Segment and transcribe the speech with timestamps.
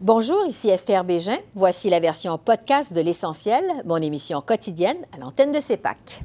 [0.00, 1.38] Bonjour, ici Esther Bégin.
[1.56, 6.22] Voici la version podcast de L'Essentiel, mon émission quotidienne à l'antenne de CEPAC.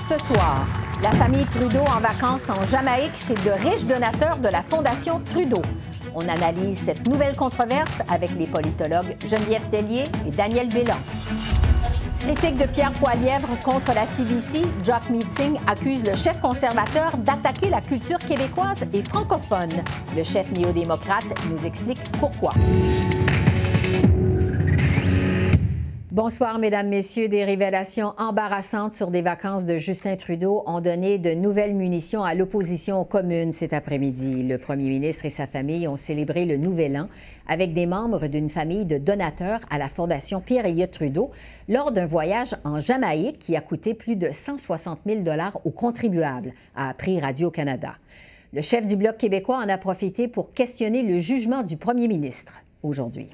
[0.00, 0.66] Ce soir,
[1.02, 5.60] la famille Trudeau en vacances en Jamaïque chez de riches donateurs de la Fondation Trudeau.
[6.18, 10.96] On analyse cette nouvelle controverse avec les politologues Geneviève Tellier et Daniel Bélan.
[12.20, 17.82] Critique de Pierre Poilièvre contre la CBC, Jock Meeting accuse le chef conservateur d'attaquer la
[17.82, 19.84] culture québécoise et francophone.
[20.16, 22.52] Le chef néo-démocrate nous explique pourquoi.
[26.16, 27.28] Bonsoir, Mesdames, Messieurs.
[27.28, 32.32] Des révélations embarrassantes sur des vacances de Justin Trudeau ont donné de nouvelles munitions à
[32.32, 34.42] l'opposition aux communes cet après-midi.
[34.42, 37.08] Le premier ministre et sa famille ont célébré le Nouvel An
[37.46, 41.32] avec des membres d'une famille de donateurs à la Fondation Pierre-Éliott Trudeau
[41.68, 45.20] lors d'un voyage en Jamaïque qui a coûté plus de 160 000
[45.64, 47.92] aux contribuables, a appris Radio-Canada.
[48.54, 52.54] Le chef du Bloc québécois en a profité pour questionner le jugement du premier ministre
[52.82, 53.28] aujourd'hui.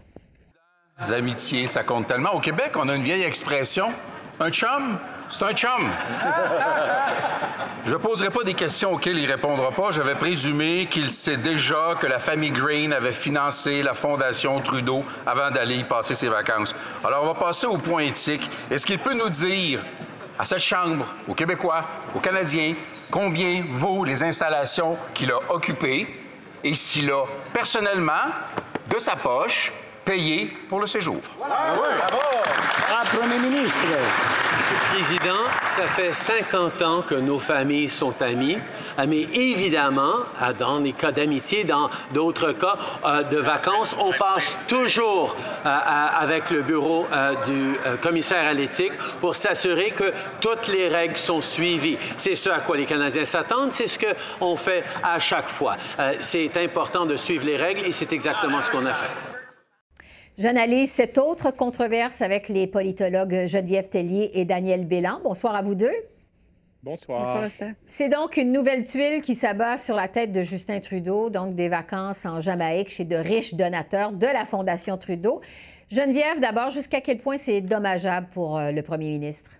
[1.08, 2.32] L'amitié, ça compte tellement.
[2.32, 3.90] Au Québec, on a une vieille expression.
[4.40, 4.98] Un chum,
[5.30, 5.90] c'est un chum.
[7.84, 9.90] Je ne poserai pas des questions auxquelles il répondra pas.
[9.90, 15.50] J'avais présumé qu'il sait déjà que la famille Green avait financé la Fondation Trudeau avant
[15.50, 16.74] d'aller y passer ses vacances.
[17.04, 18.48] Alors, on va passer au point éthique.
[18.70, 19.80] Est-ce qu'il peut nous dire,
[20.38, 21.84] à cette Chambre, aux Québécois,
[22.14, 22.74] aux Canadiens,
[23.10, 26.20] combien vaut les installations qu'il a occupées
[26.64, 28.30] et s'il a, personnellement,
[28.88, 29.72] de sa poche,
[30.05, 31.20] payé pour le séjour.
[31.39, 31.75] Voilà.
[31.75, 32.22] Bravo.
[32.91, 33.81] Ah, Premier ministre.
[33.81, 38.58] Monsieur le Président, ça fait 50 ans que nos familles sont amies.
[38.97, 44.12] Ah, mais évidemment, ah, dans les cas d'amitié, dans d'autres cas euh, de vacances, on
[44.12, 45.69] passe toujours euh,
[46.20, 51.41] avec le bureau euh, du commissaire à l'éthique pour s'assurer que toutes les règles sont
[51.41, 51.98] suivies.
[52.17, 55.77] C'est ce à quoi les Canadiens s'attendent, c'est ce qu'on fait à chaque fois.
[56.20, 59.31] c'est important de suivre les règles et c'est exactement ce qu'on a fait.
[60.38, 65.20] J'analyse cette autre controverse avec les politologues Geneviève Tellier et Daniel Bélan.
[65.22, 65.92] Bonsoir à vous deux.
[66.82, 67.48] Bonsoir.
[67.86, 71.68] C'est donc une nouvelle tuile qui s'abat sur la tête de Justin Trudeau, donc des
[71.68, 75.42] vacances en Jamaïque chez de riches donateurs de la Fondation Trudeau.
[75.90, 79.50] Geneviève, d'abord, jusqu'à quel point c'est dommageable pour euh, le premier ministre?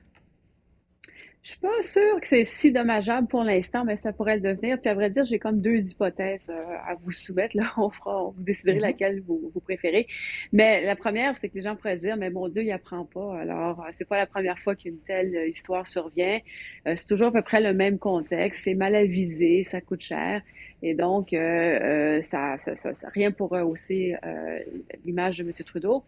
[1.43, 4.81] Je suis pas sûre que c'est si dommageable pour l'instant, mais ça pourrait le devenir.
[4.81, 7.57] Puis à vrai dire, j'ai comme deux hypothèses euh, à vous soumettre.
[7.57, 8.81] Là, on fera, vous déciderez mhm.
[8.83, 10.07] laquelle vous, vous, préférez.
[10.53, 13.41] Mais la première, c'est que les gens pourraient dire, mais mon Dieu, il apprend pas.
[13.41, 16.39] Alors, euh, c'est pas la première fois qu'une telle histoire survient.
[16.87, 18.63] Euh, c'est toujours à peu près le même contexte.
[18.63, 20.43] C'est mal avisé, ça coûte cher.
[20.83, 24.59] Et donc, euh, ça, ça, ça, rien pour rehausser euh,
[25.05, 25.53] l'image de M.
[25.65, 26.03] Trudeau.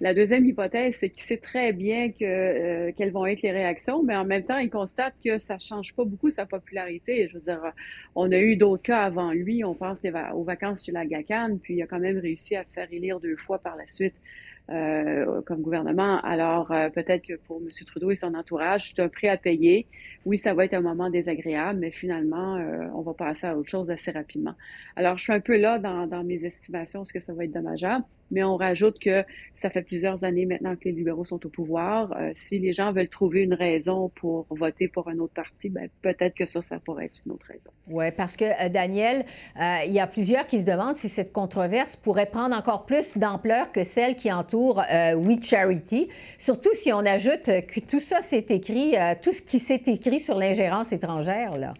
[0.00, 4.02] La deuxième hypothèse, c'est qu'il sait très bien que, euh, quelles vont être les réactions,
[4.02, 7.28] mais en même temps, il constate que ça change pas beaucoup sa popularité.
[7.28, 7.72] Je veux dire,
[8.14, 9.64] on a eu d'autres cas avant lui.
[9.64, 10.00] On pense
[10.34, 13.18] aux vacances sur la GACAN, puis il a quand même réussi à se faire élire
[13.18, 14.20] deux fois par la suite
[14.70, 16.20] euh, comme gouvernement.
[16.22, 17.68] Alors, euh, peut-être que pour M.
[17.86, 19.88] Trudeau et son entourage, c'est un prix à payer.
[20.24, 23.70] Oui, ça va être un moment désagréable, mais finalement, euh, on va passer à autre
[23.70, 24.54] chose assez rapidement.
[24.96, 27.52] Alors, je suis un peu là dans, dans mes estimations, est-ce que ça va être
[27.52, 28.04] dommageable?
[28.32, 32.12] Mais on rajoute que ça fait plusieurs années maintenant que les libéraux sont au pouvoir.
[32.12, 35.88] Euh, si les gens veulent trouver une raison pour voter pour un autre parti, ben,
[36.00, 37.70] peut-être que ça, ça pourrait être une autre raison.
[37.88, 39.24] Oui, parce que, euh, Daniel,
[39.60, 43.18] euh, il y a plusieurs qui se demandent si cette controverse pourrait prendre encore plus
[43.18, 44.82] d'ampleur que celle qui entoure
[45.16, 49.82] We Charity, surtout si on ajoute que tout ça s'est écrit, tout ce qui s'est
[49.86, 51.74] écrit sur l'ingérence étrangère, là.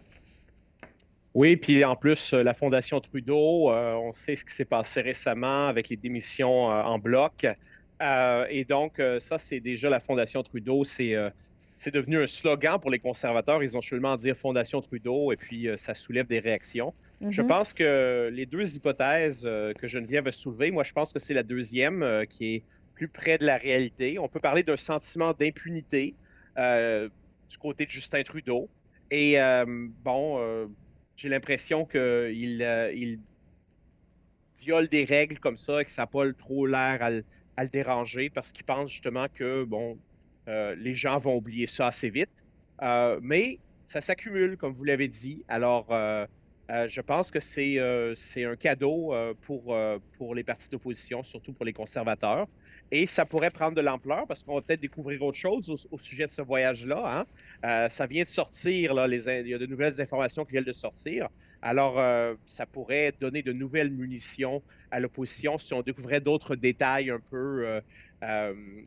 [1.34, 5.00] Oui, puis en plus, euh, la Fondation Trudeau, euh, on sait ce qui s'est passé
[5.00, 7.46] récemment avec les démissions euh, en bloc.
[8.50, 10.84] et donc, ça, c'est déjà la Fondation Trudeau.
[10.84, 11.14] C'est
[11.76, 13.62] c'est devenu un slogan pour les conservateurs.
[13.62, 16.94] Ils ont seulement à dire Fondation Trudeau et puis ça soulève des réactions.
[17.20, 17.46] Je mm-hmm.
[17.46, 21.44] pense que les deux hypothèses que Geneviève a soulevées, moi, je pense que c'est la
[21.44, 22.62] deuxième qui est
[22.94, 24.18] plus près de la réalité.
[24.18, 26.14] On peut parler d'un sentiment d'impunité
[26.56, 28.68] du côté de Justin Trudeau.
[29.12, 29.36] Et
[30.04, 30.68] bon,
[31.22, 33.16] j'ai l'impression qu'il euh,
[34.58, 37.10] viole des règles comme ça et que ça n'a pas trop l'air à,
[37.62, 39.96] le déranger parce qu'il pense justement que bon,
[40.48, 42.30] euh, les gens vont oublier ça assez vite.
[42.82, 45.44] Euh, mais ça s'accumule, comme vous l'avez dit.
[45.46, 45.86] Alors,
[46.68, 49.76] je pense que c'est un cadeau pour,
[50.16, 52.48] pour les partis d'opposition, surtout pour les conservateurs.
[52.94, 56.26] Et ça pourrait prendre de l'ampleur parce qu'on va peut-être découvrir autre chose au, sujet
[56.26, 57.20] de ce voyage-là.
[57.20, 57.24] Hein.
[57.64, 60.64] Euh, ça vient de sortir, là, les, il y a de nouvelles informations qui viennent
[60.64, 61.28] de sortir.
[61.62, 61.94] Alors,
[62.44, 67.80] ça pourrait donner de nouvelles munitions à l'opposition si on découvrait d'autres détails un peu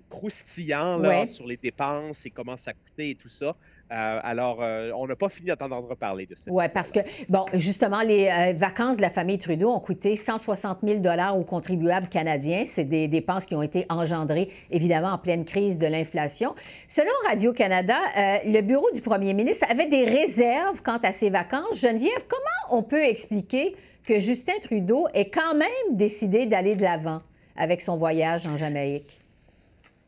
[0.09, 3.55] croustillants sur les dépenses et comment ça coûtait et tout ça.
[3.91, 6.49] Euh, alors, euh, on n'a pas fini d'entendre parler de ça.
[6.51, 6.99] Oui, parce que,
[7.29, 11.01] bon, justement, les euh, vacances de la famille Trudeau ont coûté 160 000
[11.35, 12.63] aux contribuables canadiens.
[12.65, 16.55] C'est des dépenses qui ont été engendrées, évidemment, en pleine crise de l'inflation.
[16.87, 17.97] Selon Radio-Canada,
[18.45, 21.79] le bureau du premier ministre avait des réserves quant à ces vacances.
[21.79, 23.75] Geneviève, comment on peut expliquer
[24.07, 27.21] que Justin Trudeau ait quand même décidé d'aller de l'avant
[27.55, 29.24] avec son voyage en Jamaïque?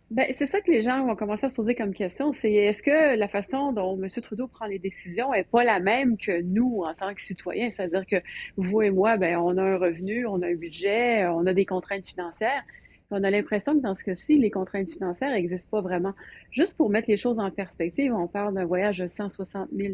[0.09, 2.81] Ben, c'est ça que les gens vont commencer à se poser comme question, c'est est-ce
[2.81, 4.07] que la façon dont M.
[4.21, 7.69] Trudeau prend les décisions est pas la même que nous en tant que citoyens?
[7.69, 8.15] C'est-à-dire que
[8.55, 11.65] vous et moi, ben, on a un revenu, on a un budget, on a des
[11.65, 12.63] contraintes financières.
[13.11, 16.13] On a l'impression que dans ce cas-ci, les contraintes financières n'existent pas vraiment.
[16.51, 19.93] Juste pour mettre les choses en perspective, on parle d'un voyage de 160 000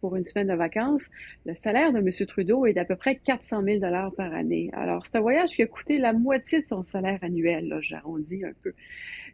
[0.00, 1.04] pour une semaine de vacances.
[1.44, 2.10] Le salaire de M.
[2.26, 3.80] Trudeau est d'à peu près 400 000
[4.16, 4.70] par année.
[4.72, 8.44] Alors, c'est un voyage qui a coûté la moitié de son salaire annuel, là, j'arrondis
[8.44, 8.72] un peu.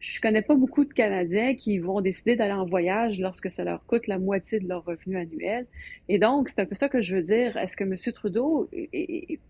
[0.00, 3.84] Je connais pas beaucoup de Canadiens qui vont décider d'aller en voyage lorsque ça leur
[3.86, 5.66] coûte la moitié de leur revenu annuel.
[6.08, 7.56] Et donc, c'est un peu ça que je veux dire.
[7.56, 7.94] Est-ce que M.
[8.12, 8.68] Trudeau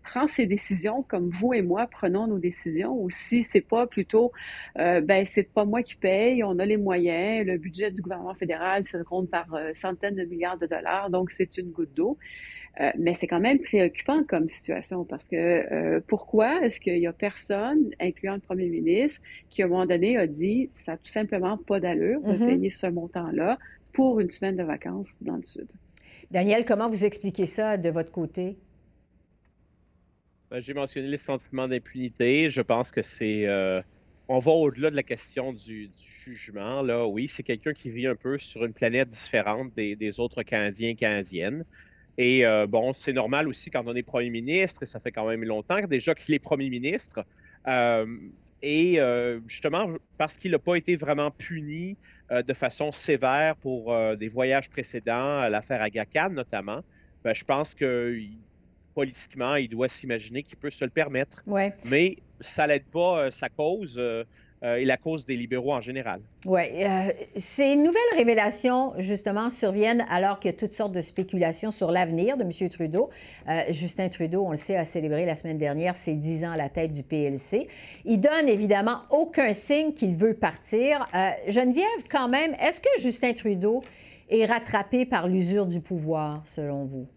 [0.03, 4.31] prend ses décisions comme vous et moi prenons nos décisions ou si c'est pas plutôt,
[4.77, 8.33] euh, ben, c'est pas moi qui paye, on a les moyens, le budget du gouvernement
[8.33, 12.17] fédéral se compte par euh, centaines de milliards de dollars, donc c'est une goutte d'eau.
[12.81, 17.05] Euh, mais c'est quand même préoccupant comme situation parce que euh, pourquoi est-ce qu'il y
[17.05, 19.21] a personne, incluant le premier ministre,
[19.51, 22.47] qui à un moment donné a dit ça n'a tout simplement pas d'allure de mm-hmm.
[22.47, 23.59] payer ce montant-là
[23.91, 25.67] pour une semaine de vacances dans le Sud?
[26.31, 28.57] Daniel, comment vous expliquez ça de votre côté?
[30.49, 32.49] Ben, j'ai mentionné les sentiments d'impunité.
[32.49, 33.45] Je pense que c'est.
[33.45, 33.81] Euh,
[34.27, 35.89] on va au-delà de la question du,
[36.23, 36.81] jugement.
[36.81, 37.05] Là.
[37.05, 40.89] Oui, c'est quelqu'un qui vit un peu sur une planète différente des, des autres Canadiens
[40.89, 41.65] et Canadiennes.
[42.17, 45.27] Et euh, bon, c'est normal aussi quand on est premier ministre, et ça fait quand
[45.27, 47.25] même longtemps déjà qu'il est premier ministre.
[47.67, 48.05] Euh,
[48.61, 51.97] et euh, justement, parce qu'il n'a pas été vraiment puni
[52.31, 56.81] de façon sévère pour des voyages précédents, l'affaire Agacan notamment,
[57.23, 58.17] ben, je pense que
[58.95, 61.43] politiquement, il doit s'imaginer qu'il peut se le permettre.
[61.45, 61.73] Ouais.
[61.85, 63.99] Mais ça n'aide pas sa cause.
[64.63, 66.21] Euh, et la cause des libéraux en général.
[66.45, 66.61] Oui.
[66.73, 71.91] Euh, ces nouvelles révélations, justement, surviennent alors qu'il y a toutes sortes de spéculations sur
[71.91, 72.69] l'avenir de M.
[72.69, 73.09] Trudeau.
[73.49, 76.57] Euh, Justin Trudeau, on le sait, a célébré la semaine dernière ses 10 ans à
[76.57, 77.67] la tête du PLC.
[78.05, 81.05] Il donne évidemment aucun signe qu'il veut partir.
[81.47, 83.83] Geneviève, quand même, est-ce que Justin Trudeau
[84.29, 87.07] est rattrapé par l'usure du pouvoir, selon vous?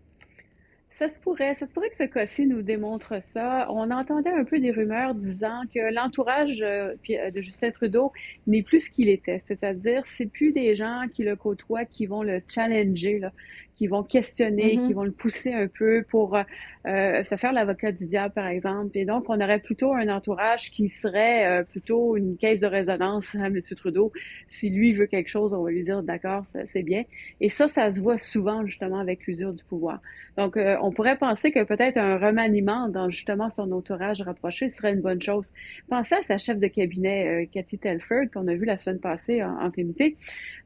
[0.98, 3.66] Ça se pourrait, ça se pourrait que ce cas-ci nous démontre ça.
[3.70, 8.12] On entendait un peu des rumeurs disant que l'entourage euh, euh, de Justin Trudeau
[8.46, 12.22] n'est plus ce qu'il était, c'est-à-dire c'est plus des gens qui le côtoient qui vont
[12.22, 13.31] le challenger, là,
[13.76, 14.87] qui vont questionner, mm-hmm.
[14.87, 18.90] qui vont le pousser un peu pour euh, se faire l'avocat du diable, par exemple.
[18.99, 23.46] Et donc, on aurait plutôt un entourage qui serait plutôt une caisse de résonance à
[23.46, 23.58] M.
[23.76, 24.12] Trudeau.
[24.49, 27.05] Si lui veut quelque chose, on va lui dire d'accord, c'est bien.
[27.40, 30.00] Et ça, ça se voit souvent justement avec l'usure du pouvoir.
[30.37, 35.00] Donc, on pourrait penser que peut-être un remaniement dans justement son entourage rapproché serait une
[35.00, 35.52] bonne chose.
[35.88, 39.43] Pensez à sa chef de cabinet, euh, Cathy Telford, qu'on a vu la semaine passée
[39.43, 40.17] en, comité.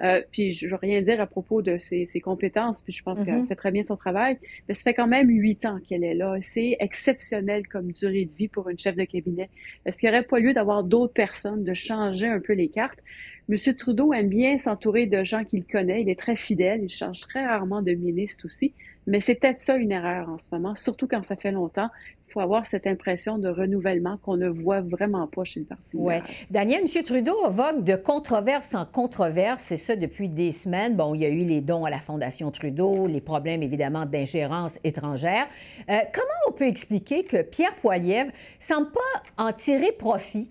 [0.02, 3.34] Euh, puis je veux rien dire à propos de ses, compétences, puis je pense qu'elle
[3.34, 3.46] mm-hmm.
[3.48, 4.38] fait très bien son travail.
[4.68, 6.36] Mais ça fait quand même huit ans qu'elle est là.
[6.42, 9.48] C'est exceptionnel comme durée de vie pour une chef de cabinet.
[9.86, 13.00] Est-ce qu'il n'y aurait pas lieu d'avoir d'autres personnes, de changer un peu les cartes?
[13.48, 13.56] M.
[13.74, 16.02] Trudeau aime bien s'entourer de gens qu'il connaît.
[16.02, 16.82] Il est très fidèle.
[16.84, 18.74] Il change très rarement de ministre aussi.
[19.06, 21.88] Mais c'est peut-être ça une erreur en ce moment, surtout quand ça fait longtemps.
[22.28, 25.96] Il faut avoir cette impression de renouvellement qu'on ne voit vraiment pas chez le Parti
[25.96, 26.14] Oui.
[26.50, 27.02] Daniel, M.
[27.02, 30.94] Trudeau vogue de controverse en controverse, c'est ça depuis des semaines.
[30.94, 34.78] Bon, il y a eu les dons à la Fondation Trudeau, les problèmes évidemment d'ingérence
[34.84, 35.48] étrangère.
[35.88, 38.30] Euh, comment on peut expliquer que Pierre Poilievre
[38.60, 40.50] semble pas en tirer profit?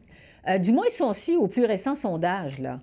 [0.49, 2.79] Euh, du moins, si on se fie au plus récent sondage, là.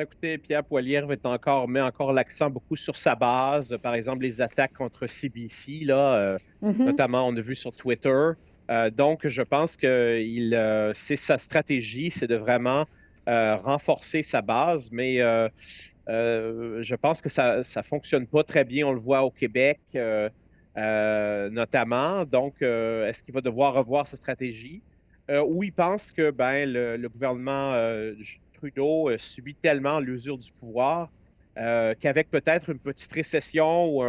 [0.00, 3.76] Écoutez, Pierre Poilievre est encore, met encore l'accent beaucoup sur sa base.
[3.82, 6.84] Par exemple, les attaques contre CBC, là, euh, mm-hmm.
[6.84, 8.30] notamment, on a vu sur Twitter.
[8.70, 12.86] Euh, donc, je pense que il, euh, c'est sa stratégie, c'est de vraiment
[13.26, 18.86] renforcer sa base, mais je pense que ça ne fonctionne pas très bien.
[18.86, 19.80] On le voit au Québec,
[20.74, 22.24] notamment.
[22.24, 24.82] Donc, est-ce qu'il va devoir revoir sa stratégie?
[25.30, 27.74] ou il pense que ben, le gouvernement
[28.58, 31.10] Trudeau euh, subit tellement l'usure du pouvoir
[31.56, 34.04] euh, qu'avec peut-être une petite récession ou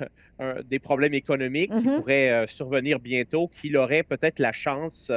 [0.64, 2.00] des problèmes économiques qui mm-hmm.
[2.00, 5.10] pourraient euh, survenir bientôt, qu'il aurait peut-être la chance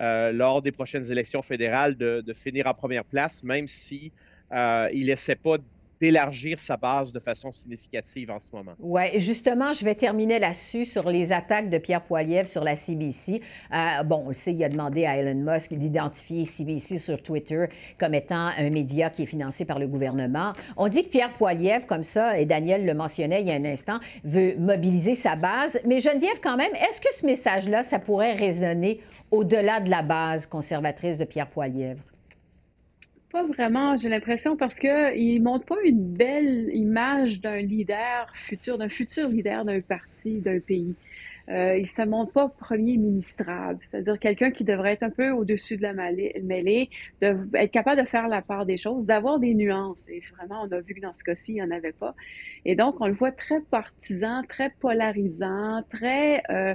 [0.00, 4.10] lors des prochaines élections fédérales de, finir en première place, même si
[4.50, 5.58] il n'essaie pas
[6.02, 8.72] d'élargir sa base de façon significative en ce moment.
[8.80, 13.40] Oui, justement, je vais terminer là-dessus sur les attaques de Pierre Poilievre sur la CBC.
[13.72, 17.66] Euh, bon, on le sait, il a demandé à Elon Musk d'identifier CBC sur Twitter
[18.00, 20.54] comme étant un média qui est financé par le gouvernement.
[20.76, 23.64] On dit que Pierre Poilievre, comme ça, et Daniel le mentionnait il y a un
[23.64, 25.78] instant, veut mobiliser sa base.
[25.86, 28.98] Mais Geneviève, quand même, est-ce que ce message-là, ça pourrait résonner
[29.30, 32.11] au-delà de la base conservatrice de Pierre Poilievre?
[33.32, 38.76] Pas vraiment, j'ai l'impression, parce qu'il ne montre pas une belle image d'un leader futur,
[38.76, 40.94] d'un futur leader d'un parti, d'un pays.
[41.48, 45.30] Euh, il ne se montre pas premier ministrable, c'est-à-dire quelqu'un qui devrait être un peu
[45.30, 46.90] au-dessus de la mêlée,
[47.22, 50.10] de, être capable de faire la part des choses, d'avoir des nuances.
[50.10, 52.14] Et vraiment, on a vu que dans ce cas-ci, il n'y en avait pas.
[52.66, 56.42] Et donc, on le voit très partisan, très polarisant, très...
[56.50, 56.74] Euh,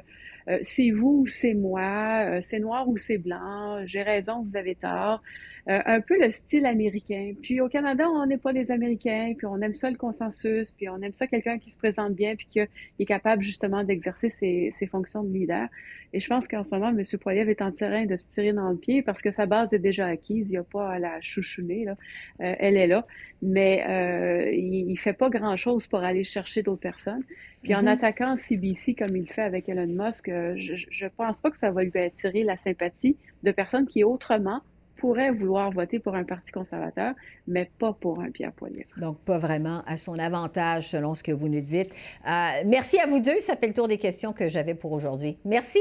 [0.49, 4.75] euh, c'est vous ou c'est moi, c'est noir ou c'est blanc, j'ai raison, vous avez
[4.75, 5.21] tort.
[5.69, 7.33] Euh, un peu le style américain.
[7.41, 10.87] Puis au Canada, on n'est pas des Américains, puis on aime ça le consensus, puis
[10.87, 14.69] on aime ça quelqu'un qui se présente bien, puis qui est capable justement d'exercer ses,
[14.71, 15.67] ses, fonctions de leader.
[16.13, 17.03] Et je pense qu'en ce moment, M.
[17.19, 19.79] Poiliev est en terrain de se tirer dans le pied parce que sa base est
[19.79, 20.49] déjà acquise.
[20.49, 21.83] Il n'y a pas à la chouchouner.
[21.83, 21.97] Là.
[22.41, 23.05] Euh, elle est là.
[23.41, 27.21] Mais euh, il, ne fait pas grand-chose pour aller chercher d'autres personnes.
[27.61, 27.87] Puis en mm-hmm.
[27.87, 31.71] attaquant CBC comme il fait avec Elon Musk, euh, je ne pense pas que ça
[31.71, 34.61] va lui attirer la sympathie de personnes qui autrement
[34.97, 37.13] pourrait vouloir voter pour un parti conservateur,
[37.47, 38.89] mais pas pour un Pierre Poilievre.
[38.97, 41.93] Donc, pas vraiment à son avantage, selon ce que vous nous dites.
[42.27, 43.39] Euh, merci à vous deux.
[43.39, 45.37] Ça fait le tour des questions que j'avais pour aujourd'hui.
[45.45, 45.79] Merci.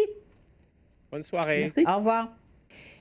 [1.11, 1.61] Bonne soirée.
[1.63, 1.85] Merci.
[1.87, 2.29] Au revoir.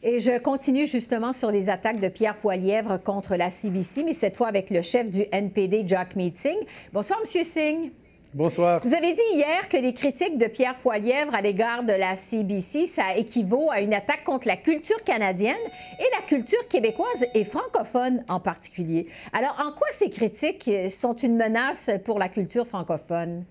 [0.03, 4.35] Et je continue justement sur les attaques de Pierre Poilièvre contre la CBC, mais cette
[4.35, 6.57] fois avec le chef du NPD, Jack Meeting.
[6.93, 7.91] Bonsoir, Monsieur Singh.
[8.35, 8.81] Bonsoir.
[8.83, 12.85] Vous avez dit hier que les critiques de Pierre Poilièvre à l'égard de la CBC,
[12.85, 15.55] ça équivaut à une attaque contre la culture canadienne
[15.97, 19.07] et la culture québécoise et francophone en particulier.
[19.31, 23.45] Alors, en quoi ces critiques sont une menace pour la culture francophone?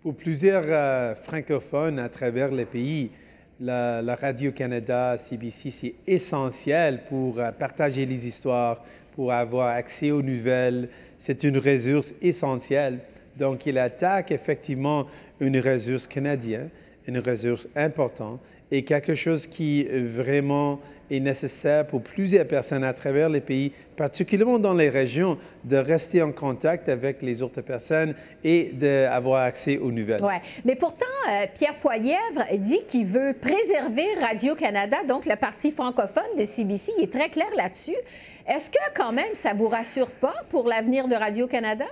[0.00, 3.10] Pour plusieurs euh, francophones à travers le pays,
[3.58, 8.80] la, Radio-Canada, CBC, c'est essentiel pour euh, partager les histoires,
[9.16, 10.88] pour avoir accès aux nouvelles.
[11.16, 13.00] C'est une ressource essentielle.
[13.38, 15.06] Donc, il attaque effectivement
[15.40, 16.70] une ressource canadienne,
[17.06, 18.40] une ressource importante
[18.70, 20.78] et quelque chose qui vraiment
[21.10, 26.22] est nécessaire pour plusieurs personnes à travers les pays, particulièrement dans les régions, de rester
[26.22, 28.14] en contact avec les autres personnes
[28.44, 30.20] et d'avoir accès aux nouvelles.
[30.22, 30.34] Oui,
[30.66, 36.44] mais pourtant, euh, Pierre Poilièvre dit qu'il veut préserver Radio-Canada, donc la partie francophone de
[36.44, 36.92] CBC.
[36.98, 37.96] Il est très clair là-dessus.
[38.46, 41.86] Est-ce que quand même ça vous rassure pas pour l'avenir de Radio-Canada?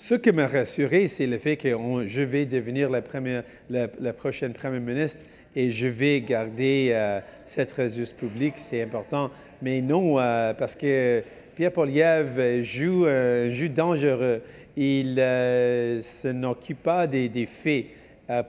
[0.00, 1.70] Ce qui m'a rassuré, c'est le fait que
[2.06, 5.24] je vais devenir la, première, la, prochaine première ministre
[5.56, 9.28] et je vais garder euh, cette ressource publique, c'est important.
[9.60, 11.24] Mais non, euh, parce que
[11.56, 14.40] Pierre Poliev joue un jeu dangereux.
[14.76, 17.86] Il ne euh, s'occupe pas des faits.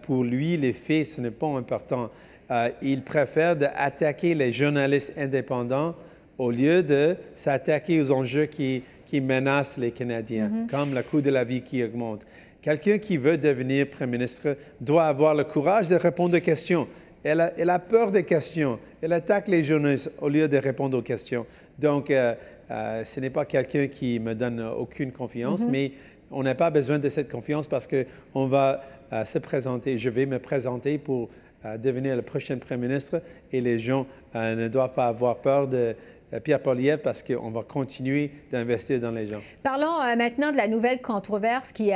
[0.03, 2.11] pour lui, les faits, ce n'est pas important.
[2.83, 5.95] il préfère attaquer les journalistes indépendants
[6.39, 10.67] au lieu de s'attaquer aux enjeux qui, qui menacent les Canadiens, mm-hmm.
[10.69, 12.27] comme le coût de la vie qui augmente.
[12.61, 16.87] Quelqu'un qui veut devenir Premier ministre doit avoir le courage de répondre aux questions.
[17.23, 18.77] Elle a, elle a peur des questions.
[19.01, 21.47] Elle attaque les journalistes au lieu de répondre aux questions.
[21.79, 22.35] Donc, euh,
[22.69, 25.71] euh, ce n'est pas quelqu'un qui me donne aucune confiance, mm-hmm.
[25.71, 25.91] mais
[26.29, 29.97] on n'a pas besoin de cette confiance parce qu'on va euh, se présenter.
[29.97, 31.29] Je vais me présenter pour
[31.83, 35.93] devenir le prochain Premier ministre et les gens ne doivent pas avoir peur de
[36.43, 39.39] Pierre Poliev parce qu'on va continuer d'investir dans les gens.
[39.63, 41.91] Parlons euh, maintenant de la nouvelle controverse qui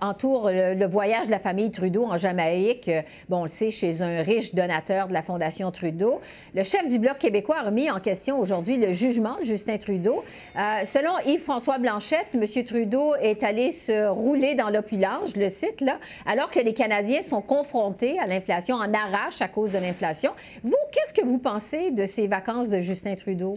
[0.00, 2.90] entoure le, voyage de la famille Trudeau en Jamaïque.
[3.28, 6.20] Bon, on le sait, chez un riche donateur de la Fondation Trudeau.
[6.54, 10.24] Le chef du Bloc québécois a remis en question aujourd'hui le jugement de Justin Trudeau.
[10.56, 12.64] Euh, selon Yves-François Blanchette, M.
[12.64, 17.22] Trudeau est allé se rouler dans l'opulence, je le cite là, alors que les Canadiens
[17.22, 20.32] sont confrontés à l'inflation en arrache à cause de l'inflation.
[20.62, 23.53] Vous, qu'est-ce que vous pensez de ces vacances de Justin Trudeau?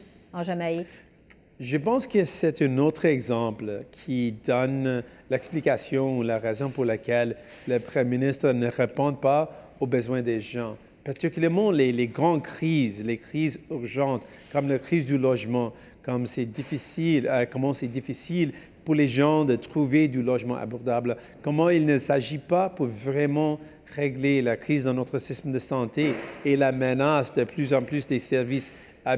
[1.59, 5.01] Je pense que c'est un autre exemple qui donne
[5.31, 7.35] l'explication ou la raison pour laquelle
[7.67, 10.77] le Premier ministre ne répond pas aux besoins des gens.
[11.03, 16.45] Particulièrement les, les grandes crises, les crises urgentes, comme la crise du logement, comme c'est
[16.45, 18.51] difficile, euh, comment c'est difficile
[18.85, 23.59] pour les gens de trouver du logement abordable, comment il ne s'agit pas pour vraiment
[23.95, 26.13] régler la crise dans notre système de santé
[26.45, 28.73] et la menace de plus en plus des services
[29.07, 29.15] à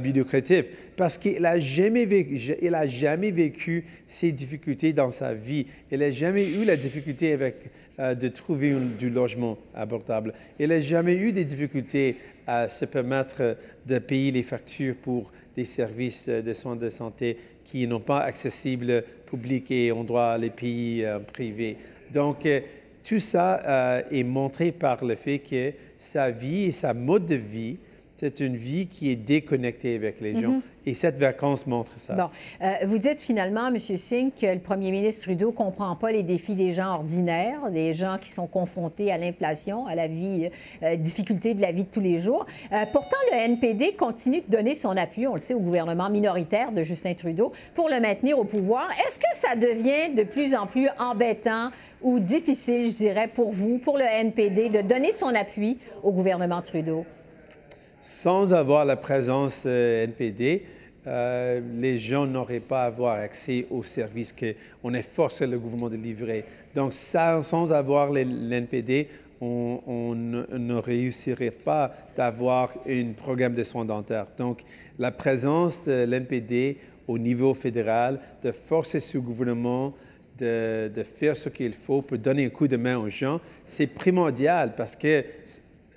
[0.95, 2.38] parce qu'il n'a jamais, vécu,
[2.85, 5.65] jamais vécu ces difficultés dans sa vie.
[5.91, 7.55] Il n'a jamais eu la difficulté avec,
[7.99, 10.33] euh, de trouver du logement abordable.
[10.59, 13.57] Il n'a jamais eu des difficultés à se permettre
[13.88, 19.03] de payer les factures pour des services de soins de santé qui n'ont pas accessibles
[19.25, 21.77] publics et on doit les payer euh, privés.
[22.13, 22.47] Donc,
[23.03, 27.35] tout ça euh, est montré par le fait que sa vie et sa mode de
[27.35, 27.77] vie
[28.19, 30.51] c'est une vie qui est déconnectée avec les gens.
[30.51, 30.61] Mhm.
[30.85, 32.15] Et cette vacance montre ça.
[32.15, 32.29] Bon.
[32.61, 33.77] Euh, vous dites finalement, M.
[33.77, 37.93] Singh, que le premier ministre Trudeau ne comprend pas les défis des gens ordinaires, des
[37.93, 40.49] gens qui sont confrontés à l'inflation, à la vie,
[40.83, 42.45] euh, difficulté de la vie de tous les jours.
[42.73, 46.73] Euh, pourtant, le NPD continue de donner son appui, on le sait, au gouvernement minoritaire
[46.73, 48.89] de Justin Trudeau pour le maintenir au pouvoir.
[49.07, 51.69] Est-ce que ça devient de plus en plus embêtant
[52.01, 56.61] ou difficile, je dirais, pour vous, pour le NPD, de donner son appui au gouvernement
[56.61, 57.05] Trudeau?
[58.01, 60.63] Sans avoir la présence euh, NPD,
[61.07, 65.89] euh, les gens n'auraient pas à avoir accès aux services qu'on est forcé le gouvernement
[65.89, 66.45] de livrer.
[66.75, 69.07] Donc, sans avoir l'NPD,
[69.41, 74.27] on, on, ne réussirait pas d'avoir un programme de soins dentaires.
[74.37, 74.61] Donc,
[74.97, 76.77] la présence de l'NPD
[77.07, 79.93] au niveau fédéral, de forcer ce gouvernement
[80.39, 84.74] de, faire ce qu'il faut pour donner un coup de main aux gens, c'est primordial
[84.75, 85.24] parce que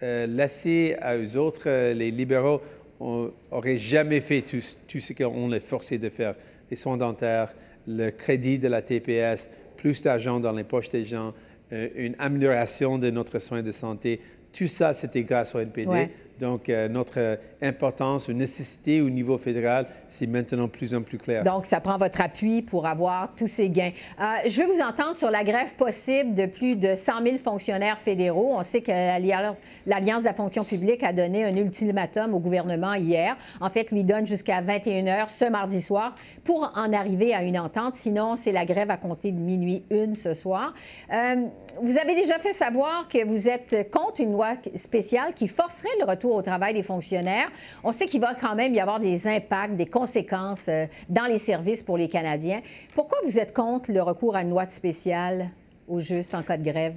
[0.03, 2.61] euh, laisser à eux autres, euh, les libéraux
[3.01, 6.35] n'auraient jamais fait tout, ce qu'on les forcé de faire.
[6.71, 7.55] Les soins dentaires,
[7.87, 11.35] le crédit de la TPS, plus d'argent dans les poches des gens,
[11.73, 14.21] euh, une amélioration de notre soin de santé.
[14.53, 16.09] Tout ça, c'était grâce au NPD.
[16.43, 21.17] Donc, euh, notre euh, importance ou nécessité au niveau fédéral, c'est maintenant plus en plus
[21.17, 21.45] clair.
[21.45, 23.93] Donc, ça prend votre appui pour avoir tous ces gains.
[24.21, 27.97] Euh, je veux vous entendre sur la grève possible de plus de 100 000 fonctionnaires
[27.97, 28.55] fédéraux.
[28.57, 33.37] On sait que l'Alliance de la fonction publique a donné un ultimatum au gouvernement hier.
[33.61, 37.59] En fait, lui donne jusqu'à 21 heures ce mardi soir pour en arriver à une
[37.59, 37.95] entente.
[37.95, 40.75] Sinon, c'est la grève à compter de minuit une ce soir.
[41.09, 46.07] vous avez déjà fait savoir que vous êtes contre une loi spéciale qui forcerait le
[46.07, 47.51] retour au travail des fonctionnaires.
[47.85, 51.39] On sait qu'il va quand même y avoir des impacts, des conséquences euh, dans les
[51.39, 52.61] services pour les Canadiens.
[52.95, 55.49] Pourquoi vous êtes contre le recours à une loi spéciale
[55.89, 56.95] au juste en cas de grève?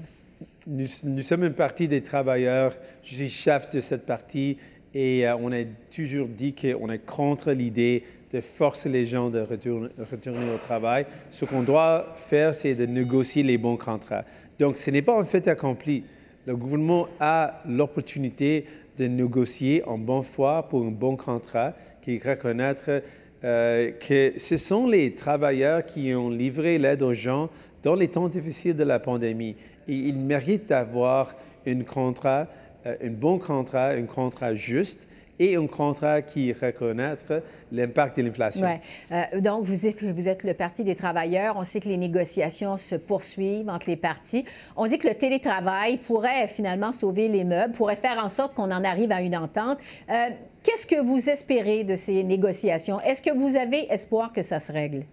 [0.68, 2.74] Nous, sommes une partie des travailleurs.
[3.04, 4.58] Je suis chef de cette partie
[4.94, 5.64] et euh, on a
[5.94, 11.06] toujours dit qu'on est contre l'idée de forcer les gens de retourner, retourner au travail.
[11.30, 14.26] Ce qu'on doit faire, c'est de négocier les bons contrats.
[14.60, 16.04] Donc, ce n'est pas un fait accompli.
[16.46, 18.66] Le gouvernement a l'opportunité
[18.98, 23.02] de négocier en bonne foi pour un bon contrat, qui reconnaître
[23.44, 27.50] euh, que ce sont les travailleurs qui ont livré l'aide aux gens
[27.84, 29.56] dans les temps difficiles de la pandémie.
[29.88, 31.36] Et ils méritent d'avoir
[31.68, 32.48] un contrat,
[32.86, 35.08] euh, un bon contrat, un contrat juste
[35.40, 38.66] et un contrat qui reconnaître l'impact de l'inflation.
[38.66, 38.82] Ouais.
[39.12, 41.56] Euh, donc, vous êtes, vous êtes le Parti des travailleurs.
[41.58, 44.46] On sait que les négociations se poursuivent entre les partis.
[44.78, 48.72] On dit que le télétravail pourrait finalement sauver les meubles, pourrait faire en sorte qu'on
[48.72, 49.78] en arrive à une entente.
[50.10, 50.30] Euh,
[50.64, 53.02] qu'est-ce que vous espérez de ces négociations?
[53.02, 55.04] Est-ce que vous avez espoir que ça se règle?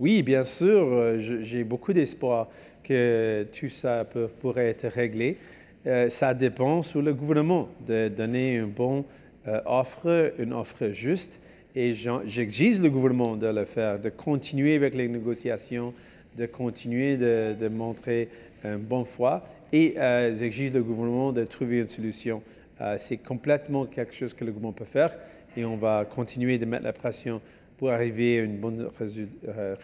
[0.00, 0.88] Oui, bien sûr.
[0.92, 2.48] Euh, j'ai beaucoup d'espoir
[2.82, 4.04] que tout ça
[4.40, 5.36] pourrait être réglé.
[6.08, 9.04] ça dépend sur le gouvernement de donner un bon
[9.46, 11.40] euh, offre une offre juste
[11.74, 15.94] et j'exige le gouvernement de le faire, de continuer avec les négociations,
[16.36, 18.28] de continuer de, montrer
[18.64, 22.42] un bon foi et euh, j'exige le gouvernement de trouver une solution.
[22.80, 25.16] Euh, c'est complètement quelque chose que le gouvernement peut faire
[25.56, 27.40] et on va continuer de mettre la pression
[27.78, 28.88] pour arriver à un bon euh,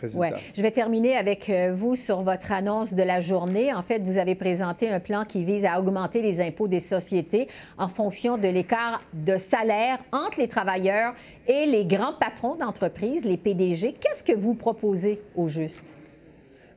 [0.01, 0.19] résultat.
[0.19, 0.33] Ouais.
[0.55, 3.73] Je vais terminer avec euh, vous sur votre annonce de la journée.
[3.73, 7.49] En fait, vous avez présenté un plan qui vise à augmenter les impôts des sociétés
[7.79, 11.15] en fonction de l'écart de salaire entre les travailleurs
[11.47, 13.95] et les grands patrons d'entreprise, les PDG.
[14.01, 15.97] Qu'est-ce que vous proposez au juste?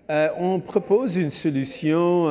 [0.09, 2.27] Euh, on propose une solution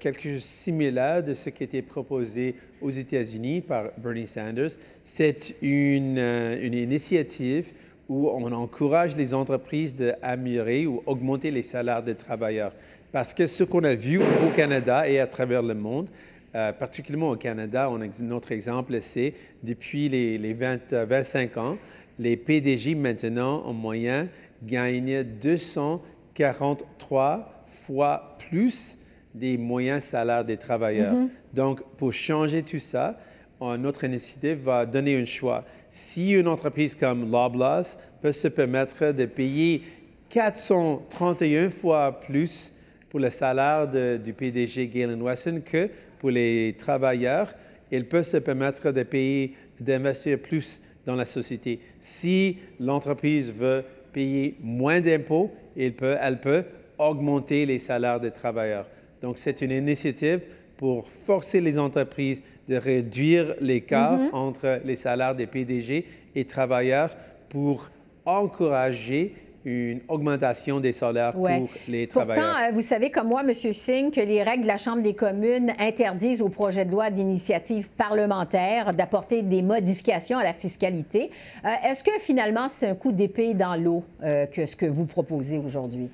[0.00, 4.72] quelque chose de similaire de ce qui était proposé aux États-Unis par Bernie Sanders.
[5.02, 7.72] C'est une, une initiative
[8.08, 12.72] où on encourage les entreprises d'améliorer ou augmenter les salaires des travailleurs.
[13.12, 16.08] Parce que ce qu'on a vu au Canada et à travers le monde,
[16.54, 21.76] euh, particulièrement au Canada, on a, notre exemple, c'est depuis les, les 20, 25 ans,
[22.18, 24.28] les PDG maintenant, en moyenne,
[24.62, 28.98] gagnent 243 fois plus
[29.34, 31.14] des moyens salaires des travailleurs.
[31.14, 31.28] Mm-hmm.
[31.54, 33.18] Donc, pour changer tout ça,
[33.60, 35.64] notre initiative va donner un choix.
[35.90, 39.82] Si une entreprise comme Loblaws peut se permettre de payer
[40.30, 42.72] 431 fois plus
[43.08, 43.88] pour le salaire
[44.18, 45.88] du PDG Galen Wesson que
[46.18, 47.54] pour les travailleurs,
[47.90, 51.78] elle peut se permettre de payer, d'investir plus dans la société.
[52.00, 55.52] Si l'entreprise veut payer moins d'impôts,
[55.96, 56.64] peut, elle peut
[56.98, 58.88] augmenter les salaires des travailleurs.
[59.22, 64.30] Donc, c'est une initiative pour forcer les entreprises de réduire l'écart Mhm.
[64.32, 67.16] entre les salaires des PDG et travailleurs
[67.48, 67.88] pour
[68.24, 69.34] encourager
[69.64, 71.58] une augmentation des salaires Ouais.
[71.58, 72.68] pour les Pourtant, travailleurs.
[72.70, 73.52] euh, vous savez comme moi, M.
[73.52, 77.90] Singh, que les règles de la Chambre des communes interdisent au projet de loi d'initiative
[77.90, 81.30] parlementaire d'apporter des modifications à la fiscalité.
[81.64, 85.06] Euh, Est-ce que finalement, c'est un coup d'épée dans l'eau euh, que ce que vous
[85.06, 86.10] proposez aujourd'hui?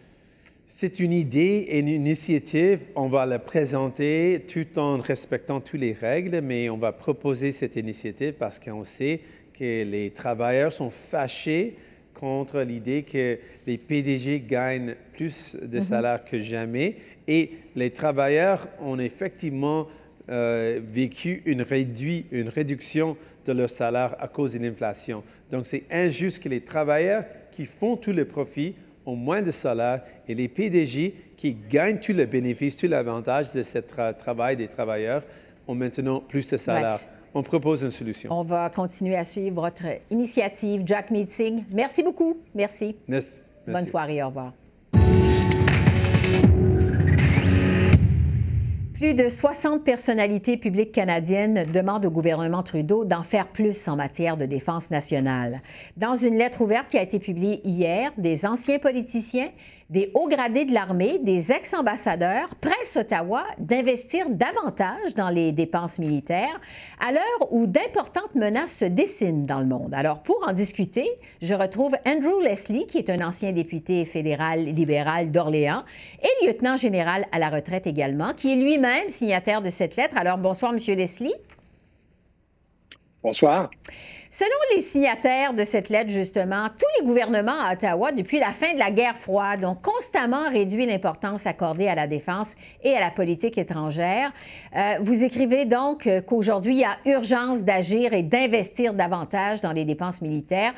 [0.74, 2.87] C'est une idée et une initiative.
[2.96, 7.76] On va la présenter tout en respectant toutes les règles, mais on va proposer cette
[7.76, 9.20] initiative parce qu'on sait
[9.52, 11.76] que les travailleurs sont fâchés
[12.14, 16.96] contre l'idée que les PDG gagnent plus de salaire que jamais.
[17.28, 19.87] Et les travailleurs ont effectivement
[20.30, 25.22] euh, vécu une, réduit- une réduction de leur salaire à cause de l'inflation.
[25.50, 28.74] Donc, c'est injuste que les travailleurs qui font tout le profit
[29.07, 33.62] ont moins de salaire et les PDG qui gagnent tout le bénéfice, tout l'avantage de
[33.62, 35.23] ce tra- travail des travailleurs
[35.69, 37.01] ont maintenant plus de salaire.
[37.35, 38.31] On propose une solution.
[38.33, 40.83] On va continuer à suivre votre initiative.
[40.85, 42.38] Jack Meeting, merci beaucoup.
[42.55, 42.97] Merci.
[43.09, 43.41] Merci.
[43.67, 44.23] Bonne soirée.
[44.23, 44.53] Au revoir.
[49.03, 54.37] Plus de 60 personnalités publiques canadiennes demandent au gouvernement Trudeau d'en faire plus en matière
[54.37, 55.61] de défense nationale.
[55.97, 59.49] Dans une lettre ouverte qui a été publiée hier, des anciens politiciens,
[59.92, 66.59] des hauts gradés de l'armée, des ex-ambassadeurs pressent Ottawa d'investir davantage dans les dépenses militaires
[66.98, 69.92] à l'heure où d'importantes menaces se dessinent dans le monde.
[69.92, 71.07] Alors, pour en discuter,
[71.42, 75.85] je retrouve Andrew Leslie, qui est un ancien député fédéral libéral d'Orléans
[76.22, 80.16] et lieutenant général à la retraite également, qui est lui-même signataire de cette lettre.
[80.16, 81.35] Alors, bonsoir, Monsieur Leslie.
[83.22, 83.68] Bonsoir.
[84.35, 88.73] Selon les signataires de cette lettre, justement, tous les gouvernements à Ottawa, depuis la fin
[88.73, 93.11] de la guerre froide, ont constamment réduit l'importance accordée à la défense et à la
[93.11, 94.33] politique étrangère.
[94.75, 99.73] Euh, vous écrivez donc euh, qu'aujourd'hui, il y a urgence d'agir et d'investir davantage dans
[99.73, 100.73] les dépenses militaires.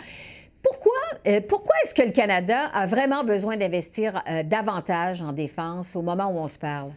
[0.60, 0.92] Pourquoi,
[1.28, 6.26] euh, pourquoi est-ce que le Canada a vraiment besoin d'investir davantage en défense au moment
[6.26, 6.90] où on se parle?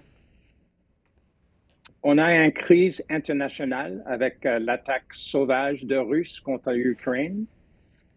[2.03, 7.45] On a une crise internationale avec euh, l'attaque sauvage de Russes contre l'Ukraine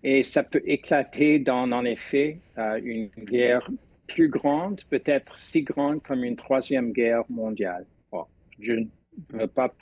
[0.02, 3.68] et ça peut éclater dans, en effet, euh, une guerre
[4.06, 7.86] plus grande, peut-être si grande comme une troisième guerre mondiale.
[8.58, 8.86] Je ne
[9.30, 9.72] veux pas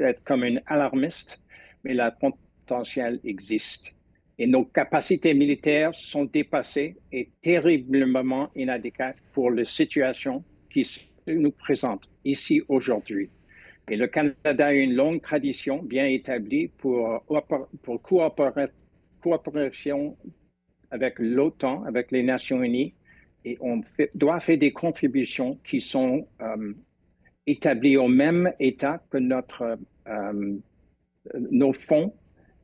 [0.00, 1.40] être comme une alarmiste,
[1.82, 3.94] mais le potentiel existe.
[4.38, 11.52] Et nos capacités militaires sont dépassées et terriblement inadéquates pour la situation qui se nous
[11.52, 13.30] présente ici aujourd'hui.
[13.90, 17.24] Et le Canada a une longue tradition bien établie pour,
[17.82, 18.68] pour coopérer,
[19.20, 20.16] coopération
[20.90, 22.94] avec l'OTAN, avec les Nations Unies,
[23.44, 26.74] et on fait, doit faire des contributions qui sont euh,
[27.46, 30.58] établies au même état que notre, euh,
[31.50, 32.14] nos fonds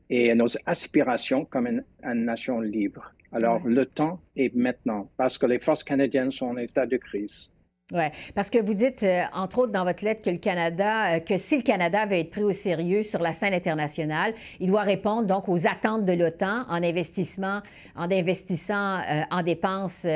[0.09, 3.13] et nos aspirations comme une, une nation libre.
[3.33, 3.73] Alors, ouais.
[3.73, 7.51] le temps est maintenant parce que les forces canadiennes sont en état de crise.
[7.95, 11.21] Oui, parce que vous dites, euh, entre autres, dans votre lettre, que le Canada, euh,
[11.21, 14.83] que si le Canada veut être pris au sérieux sur la scène internationale, il doit
[14.83, 17.63] répondre donc aux attentes de l'OTAN en investissement,
[17.97, 20.07] en investissant euh, en dépenses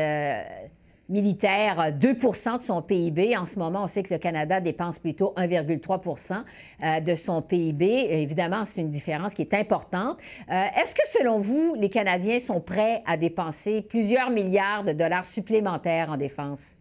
[1.09, 2.19] militaires 2 de
[2.61, 3.39] son PIB.
[3.39, 7.87] En ce moment, on sait que le Canada dépense plutôt 1,3% de son PIB.
[8.11, 10.19] Évidemment, c'est une différence qui est importante.
[10.49, 16.11] Est-ce que, selon vous, les Canadiens sont prêts à dépenser plusieurs milliards de dollars supplémentaires
[16.11, 16.77] en défense?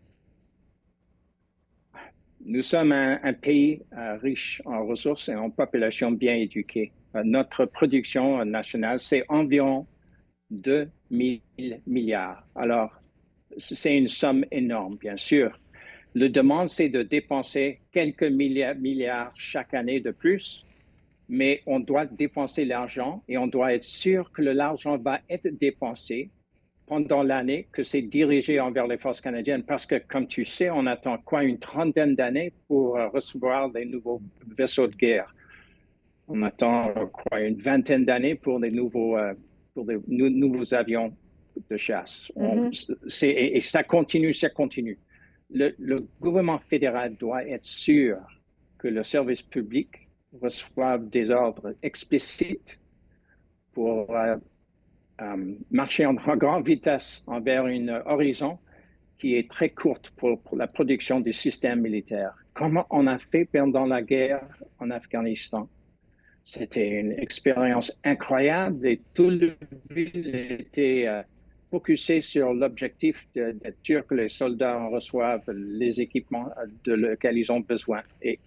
[2.45, 6.91] Nous sommes un, pays euh, riche en ressources et en population bien éduquée.
[7.15, 9.85] Euh, notre production nationale, c'est environ
[10.49, 11.39] 2 000
[11.85, 12.43] milliards.
[12.55, 12.99] Alors,
[13.57, 15.57] c'est une somme énorme, bien sûr.
[16.13, 20.65] Le demande, c'est de dépenser quelques milliards chaque année de plus,
[21.29, 26.31] mais on doit dépenser l'argent et on doit être sûr que l'argent va être dépensé
[26.91, 30.85] pendant l'année que c'est dirigé envers les forces canadiennes parce que, comme tu sais, on
[30.87, 34.21] attend quoi une trentaine d'années pour euh, recevoir des nouveaux
[34.57, 35.33] vaisseaux de guerre.
[36.27, 39.33] On attend euh, quoi une vingtaine d'années pour des nouveaux, euh,
[39.73, 41.15] pour des nou nouveaux avions
[41.69, 42.29] de chasse.
[42.35, 43.25] Mm -hmm.
[43.25, 44.97] et, et, ça continue, ça continue.
[45.59, 48.17] Le, le, gouvernement fédéral doit être sûr
[48.79, 49.89] que le service public
[50.41, 52.71] reçoive des ordres explicites
[53.75, 53.97] pour
[55.21, 58.57] Um, marcher en grande vitesse envers une horizon
[59.19, 62.33] qui est très courte pour, la production du système militaire.
[62.55, 64.47] Comme on a fait pendant la guerre
[64.79, 65.69] en Afghanistan?
[66.43, 69.53] C'était une expérience incroyable et tout le
[69.91, 71.21] ville était euh,
[71.69, 76.49] focusé sur l'objectif d'être sûr que les soldats reçoivent les équipements
[76.83, 78.01] de lesquels ils ont besoin.
[78.23, 78.39] Et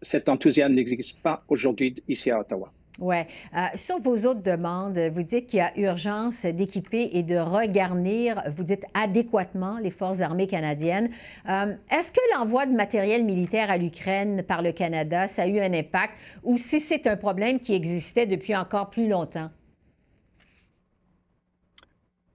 [0.00, 2.72] cet enthousiasme n'existe pas aujourd'hui ici à Ottawa.
[3.00, 3.16] Oui.
[3.56, 8.42] Euh, sur vos autres demandes, vous dites qu'il y a urgence d'équiper et de regarnir,
[8.50, 11.10] vous dites adéquatement, les forces armées canadiennes.
[11.48, 15.60] Euh, est-ce que l'envoi de matériel militaire à l'Ukraine par le Canada, ça a eu
[15.60, 19.50] un impact ou si c'est un problème qui existait depuis encore plus longtemps?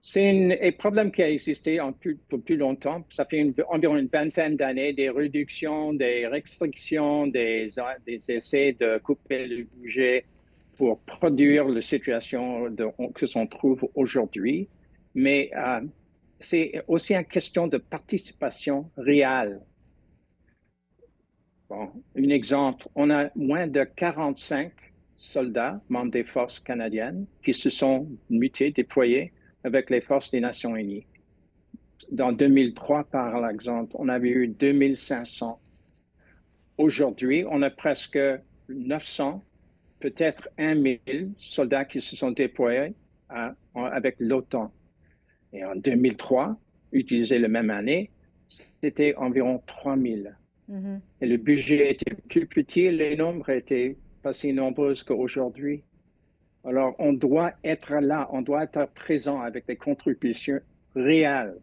[0.06, 3.04] C'est un problème qui a existé en plus, pour plus longtemps.
[3.08, 7.70] Ça fait environ une vingtaine d'années, des réductions, des restrictions, des,
[8.06, 10.26] des, essais de couper le budget
[10.76, 12.74] pour produire la situation
[13.14, 14.68] que l'on trouve aujourd'hui.
[15.14, 15.80] Mais euh,
[16.40, 19.60] c'est aussi une question de participation réelle.
[21.68, 24.72] Bon, un exemple, on a moins de 45
[25.16, 29.32] soldats, membres des forces canadiennes, qui se sont mutés, déployés
[29.64, 31.06] avec les forces des Nations Unies.
[32.10, 35.58] Dans 2003, par exemple, on avait eu 2500.
[36.76, 38.18] Aujourd'hui, on a presque
[38.68, 39.42] 900,
[40.04, 42.92] peut-être 1000 soldats qui se sont déployés
[43.74, 44.70] avec l'OTAN.
[45.54, 46.58] Et en 2003,
[46.92, 48.10] utilisé la même année,
[48.46, 50.36] c'était environ 3000.
[50.70, 51.00] Mm-hmm.
[51.22, 55.84] Et le budget était plus petit, les nombres étaient pas si nombreux qu'aujourd'hui.
[56.64, 60.60] Alors, on doit être là, on doit être présent avec des contributions
[60.94, 61.56] réelles.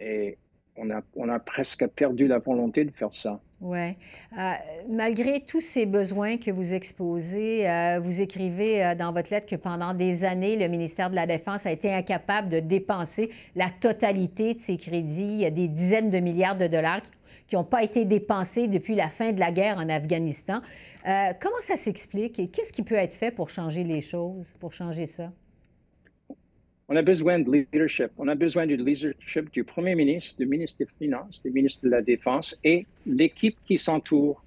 [0.00, 0.38] Et
[0.74, 3.40] on a, on a presque perdu la volonté de faire ça.
[3.64, 3.96] Oui.
[4.38, 4.52] Euh,
[4.90, 9.56] malgré tous ces besoins que vous exposez, euh, vous écrivez euh, dans votre lettre que
[9.56, 14.52] pendant des années, le ministère de la Défense a été incapable de dépenser la totalité
[14.52, 15.22] de ses crédits.
[15.22, 17.00] Il y a des dizaines de milliards de dollars
[17.46, 20.60] qui n'ont pas été dépensés depuis la fin de la guerre en Afghanistan.
[21.04, 25.04] Comment ça s'explique et qu'est-ce qui peut être fait pour changer les choses, pour changer
[25.04, 25.30] ça?
[26.94, 28.12] On a besoin de leadership.
[28.18, 31.90] On a besoin du leadership du Premier ministre, du ministre des Finances, du ministre de
[31.90, 34.44] la Défense et l'équipe qui s'entoure.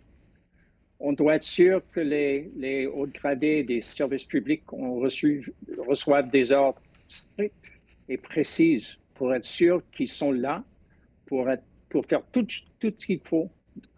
[1.01, 7.73] On doit être sûr que les, hauts gradés des services publics reçoivent des ordres stricts
[8.07, 10.63] et précis pour être sûr qu'ils sont là
[11.25, 11.49] pour,
[12.07, 12.47] faire tout,
[12.79, 13.49] tout ce qu'il faut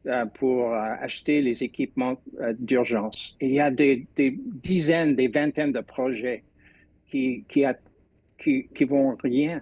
[0.08, 3.38] euh, pour euh, acheter les équipements euh, d'urgence.
[3.42, 6.42] Il y a des, dizaines, des vingtaines de projets
[7.06, 7.64] qui, qui,
[8.40, 9.62] qui, vont rien.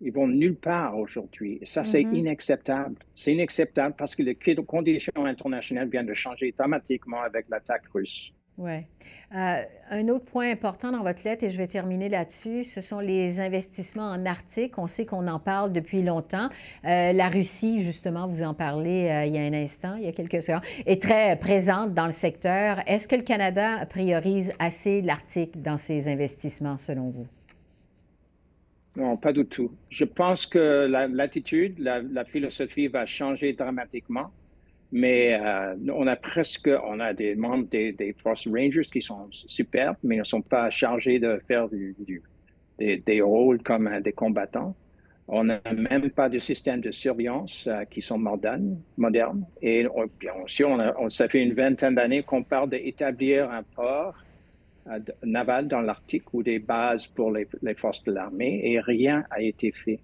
[0.00, 1.58] Ils vont nulle part aujourd'hui.
[1.62, 2.16] Ça, c'est mm-hmm.
[2.16, 2.96] inacceptable.
[3.14, 8.32] C'est inacceptable parce que les conditions internationales viennent de changer dramatiquement avec l'attaque russe.
[8.58, 8.86] Oui.
[9.34, 13.00] Euh, un autre point important dans votre lettre, et je vais terminer là-dessus, ce sont
[13.00, 14.78] les investissements en Arctique.
[14.78, 16.48] On sait qu'on en parle depuis longtemps.
[16.84, 20.08] Euh, la Russie, justement, vous en parlez euh, il y a un instant, il y
[20.08, 22.80] a quelques heures, est très présente dans le secteur.
[22.86, 27.26] Est-ce que le Canada priorise assez l'Arctique dans ses investissements, selon vous?
[28.96, 29.70] Non, pas du tout.
[29.90, 34.30] Je pense que l'attitude, la philosophie va changer dramatiquement.
[34.92, 39.28] Mais euh, on a presque, on a des membres des, des, Force Rangers qui sont
[39.30, 41.94] superbes, mais ils ne sont pas chargés de faire du,
[42.78, 44.76] des, des, rôles comme des combattants.
[45.28, 48.80] On n'a même pas de système de surveillance euh, qui sont modernes.
[48.96, 49.44] modernes.
[49.60, 49.86] Et
[50.20, 54.22] bien sûr, on a, ça fait une vingtaine d'années qu'on parle d'établir un port
[54.90, 59.24] euh, naval dans l'Arctique ou des bases pour les, les forces de l'armée et rien
[59.30, 60.00] n'a été fait.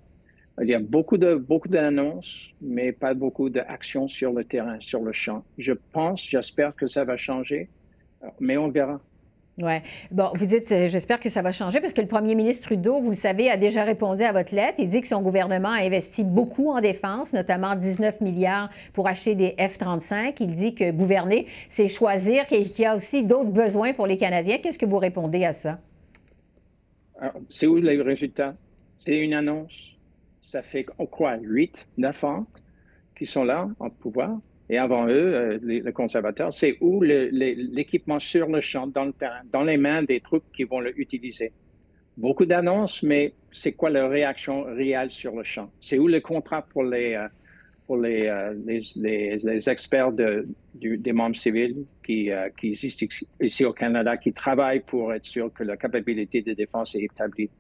[0.61, 5.03] Il y a beaucoup de beaucoup d'annonces, mais pas beaucoup d'actions sur le terrain, sur
[5.03, 5.45] le champ.
[5.57, 7.71] Je pense, j'espère que ça va changer,
[8.39, 9.01] mais on verra.
[9.59, 9.75] Oui.
[10.11, 13.01] Bon, vous dites, euh, j'espère que ça va changer parce que le premier ministre Trudeau,
[13.01, 14.77] vous le savez, a déjà répondu à votre lettre.
[14.79, 19.35] Il dit que son gouvernement a investi beaucoup en défense, notamment 19 milliards pour acheter
[19.35, 20.37] des F-35.
[20.41, 24.17] Il dit que gouverner, c'est choisir et qu'il y a aussi d'autres besoins pour les
[24.17, 24.59] Canadiens.
[24.59, 25.79] Qu'est-ce que vous répondez à ça?
[27.51, 28.55] C'est où les résultats?
[28.97, 29.93] C'est une annonce
[30.53, 32.47] ça fait quoi, 8, 9 ans
[33.17, 34.39] qui sont là en pouvoir.
[34.73, 39.43] Et avant eux, euh, les, conservateurs, c'est où l'équipement sur le champ, dans le terrain,
[39.53, 41.53] dans les mains des troupes qui vont l'utiliser.
[42.17, 45.71] Beaucoup d'annonces, mais c'est quoi leur réaction réelle sur le champ?
[45.79, 47.29] C'est où le contrat pour les, euh,
[47.91, 53.05] euh, experts de, des membres civils qui, qui existent
[53.43, 57.51] ici au Canada, qui travaillent pour être sûr que la capacité de défense est établie?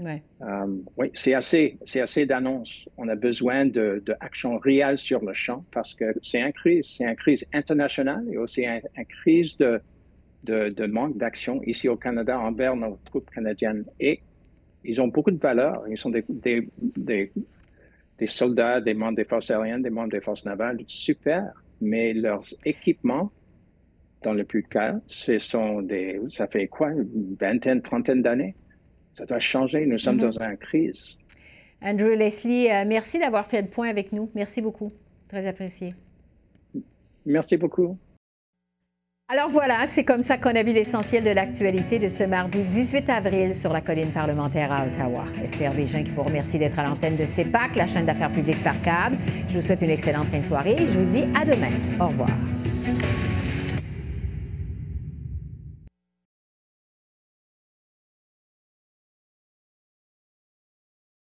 [0.00, 2.88] Euh, oui, c'est assez, c'est assez d'annonces.
[2.96, 7.04] On a besoin d'actions de, réelles sur le champ parce que c'est une crise, c'est
[7.04, 9.80] une crise internationale et aussi une, crise de,
[10.44, 13.84] de, manque d'action ici au Canada envers nos troupes canadiennes.
[13.98, 14.20] Et
[14.84, 15.84] ils ont beaucoup de valeur.
[15.88, 17.32] Ils sont des, des, des,
[18.18, 21.52] des soldats, des membres des forces aériennes, des membres des forces navales, super.
[21.82, 23.30] Mais leurs équipements,
[24.22, 28.54] dans le plus cas, ce sont des, ça fait quoi, une vingtaine, trentaine d'années
[29.14, 29.86] ça doit changer.
[29.86, 30.30] Nous sommes mhm.
[30.30, 31.16] dans une crise.
[31.82, 34.30] Andrew Leslie, euh, merci d'avoir fait le point avec nous.
[34.34, 34.92] Merci beaucoup.
[35.28, 35.94] Très apprécié.
[37.24, 37.96] Merci beaucoup.
[39.32, 43.08] Alors voilà, c'est comme ça qu'on a vu l'essentiel de l'actualité de ce mardi 18
[43.08, 45.24] avril sur la colline parlementaire à Ottawa.
[45.44, 48.82] Esther Végin qui vous remercie d'être à l'antenne de CEPAC, la chaîne d'affaires publiques par
[48.82, 49.16] câble.
[49.48, 51.70] Je vous souhaite une excellente fin de soirée et je vous dis à demain.
[52.00, 52.30] Au revoir.